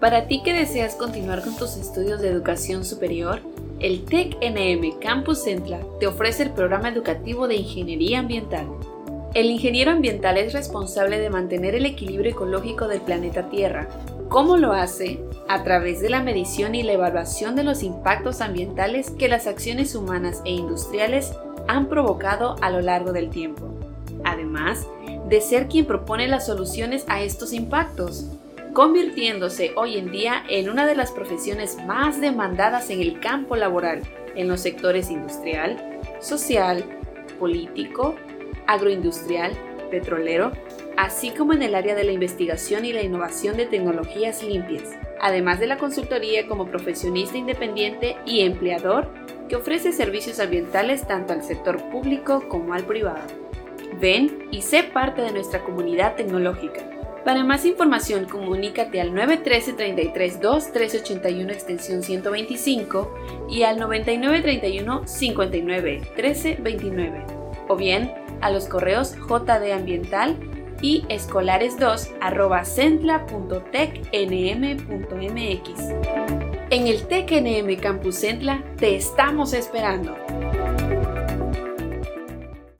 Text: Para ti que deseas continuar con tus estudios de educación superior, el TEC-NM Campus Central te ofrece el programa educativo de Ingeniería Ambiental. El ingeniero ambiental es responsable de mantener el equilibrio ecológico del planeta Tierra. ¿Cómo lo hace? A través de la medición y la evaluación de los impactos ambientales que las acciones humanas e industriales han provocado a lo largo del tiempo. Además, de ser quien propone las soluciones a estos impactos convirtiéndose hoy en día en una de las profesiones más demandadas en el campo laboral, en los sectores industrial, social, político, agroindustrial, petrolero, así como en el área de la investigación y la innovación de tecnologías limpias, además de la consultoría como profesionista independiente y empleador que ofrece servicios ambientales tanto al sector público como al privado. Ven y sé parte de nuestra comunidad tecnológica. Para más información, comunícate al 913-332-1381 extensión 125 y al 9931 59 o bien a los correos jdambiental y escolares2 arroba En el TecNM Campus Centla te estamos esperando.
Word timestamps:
Para 0.00 0.28
ti 0.28 0.42
que 0.42 0.54
deseas 0.54 0.94
continuar 0.94 1.42
con 1.44 1.54
tus 1.56 1.76
estudios 1.76 2.22
de 2.22 2.28
educación 2.30 2.86
superior, 2.86 3.40
el 3.80 4.06
TEC-NM 4.06 4.98
Campus 4.98 5.42
Central 5.42 5.86
te 6.00 6.06
ofrece 6.06 6.42
el 6.44 6.52
programa 6.52 6.88
educativo 6.88 7.46
de 7.46 7.56
Ingeniería 7.56 8.20
Ambiental. 8.20 8.66
El 9.34 9.50
ingeniero 9.50 9.90
ambiental 9.90 10.38
es 10.38 10.54
responsable 10.54 11.18
de 11.18 11.28
mantener 11.28 11.74
el 11.74 11.84
equilibrio 11.84 12.30
ecológico 12.32 12.88
del 12.88 13.02
planeta 13.02 13.50
Tierra. 13.50 13.90
¿Cómo 14.30 14.56
lo 14.56 14.72
hace? 14.72 15.22
A 15.48 15.62
través 15.64 16.00
de 16.00 16.08
la 16.08 16.22
medición 16.22 16.74
y 16.74 16.82
la 16.82 16.92
evaluación 16.94 17.54
de 17.54 17.64
los 17.64 17.82
impactos 17.82 18.40
ambientales 18.40 19.10
que 19.10 19.28
las 19.28 19.46
acciones 19.46 19.94
humanas 19.94 20.40
e 20.46 20.50
industriales 20.52 21.34
han 21.68 21.90
provocado 21.90 22.56
a 22.62 22.70
lo 22.70 22.80
largo 22.80 23.12
del 23.12 23.28
tiempo. 23.28 23.68
Además, 24.24 24.86
de 25.28 25.42
ser 25.42 25.68
quien 25.68 25.84
propone 25.84 26.26
las 26.26 26.46
soluciones 26.46 27.04
a 27.06 27.20
estos 27.20 27.52
impactos 27.52 28.24
convirtiéndose 28.72 29.72
hoy 29.76 29.98
en 29.98 30.10
día 30.10 30.44
en 30.48 30.68
una 30.70 30.86
de 30.86 30.94
las 30.94 31.10
profesiones 31.12 31.76
más 31.86 32.20
demandadas 32.20 32.90
en 32.90 33.00
el 33.00 33.20
campo 33.20 33.56
laboral, 33.56 34.02
en 34.36 34.48
los 34.48 34.60
sectores 34.60 35.10
industrial, 35.10 35.98
social, 36.20 36.84
político, 37.38 38.14
agroindustrial, 38.66 39.52
petrolero, 39.90 40.52
así 40.96 41.30
como 41.30 41.52
en 41.52 41.62
el 41.62 41.74
área 41.74 41.94
de 41.94 42.04
la 42.04 42.12
investigación 42.12 42.84
y 42.84 42.92
la 42.92 43.02
innovación 43.02 43.56
de 43.56 43.66
tecnologías 43.66 44.42
limpias, 44.44 44.84
además 45.20 45.58
de 45.58 45.66
la 45.66 45.78
consultoría 45.78 46.46
como 46.46 46.70
profesionista 46.70 47.36
independiente 47.38 48.16
y 48.24 48.40
empleador 48.42 49.10
que 49.48 49.56
ofrece 49.56 49.90
servicios 49.90 50.38
ambientales 50.38 51.06
tanto 51.08 51.32
al 51.32 51.42
sector 51.42 51.82
público 51.90 52.44
como 52.48 52.72
al 52.72 52.84
privado. 52.84 53.26
Ven 54.00 54.46
y 54.52 54.62
sé 54.62 54.84
parte 54.84 55.22
de 55.22 55.32
nuestra 55.32 55.64
comunidad 55.64 56.14
tecnológica. 56.14 56.82
Para 57.24 57.42
más 57.44 57.64
información, 57.66 58.24
comunícate 58.24 58.98
al 59.00 59.12
913-332-1381 59.12 61.52
extensión 61.52 62.02
125 62.02 63.46
y 63.50 63.62
al 63.64 63.78
9931 63.78 65.02
59 65.06 66.00
o 67.68 67.76
bien 67.76 68.12
a 68.40 68.50
los 68.50 68.66
correos 68.68 69.14
jdambiental 69.16 70.36
y 70.80 71.02
escolares2 71.10 72.08
arroba 72.22 72.62
En 72.80 73.10
el 76.86 77.02
TecNM 77.06 77.76
Campus 77.76 78.14
Centla 78.16 78.62
te 78.78 78.96
estamos 78.96 79.52
esperando. 79.52 80.16